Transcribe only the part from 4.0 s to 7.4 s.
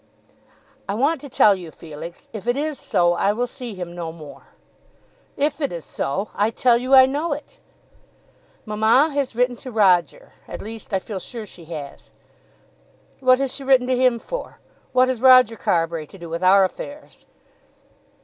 more." "If it is so! I tell you I know